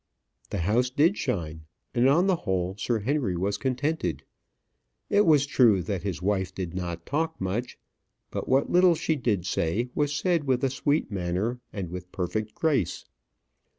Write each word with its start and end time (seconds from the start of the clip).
The 0.49 0.61
house 0.61 0.89
did 0.89 1.15
shine, 1.15 1.67
and 1.93 2.09
on 2.09 2.25
the 2.25 2.37
whole 2.37 2.75
Sir 2.75 3.01
Henry 3.01 3.37
was 3.37 3.59
contented. 3.59 4.23
It 5.11 5.27
was 5.27 5.45
true 5.45 5.83
that 5.83 6.01
his 6.01 6.23
wife 6.23 6.55
did 6.55 6.73
not 6.73 7.05
talk 7.05 7.39
much; 7.39 7.77
but 8.31 8.49
what 8.49 8.67
little 8.71 8.95
she 8.95 9.15
did 9.15 9.45
say 9.45 9.91
was 9.93 10.11
said 10.15 10.45
with 10.45 10.63
a 10.63 10.71
sweet 10.71 11.11
manner 11.11 11.59
and 11.71 11.91
with 11.91 12.11
perfect 12.11 12.55
grace. 12.55 13.05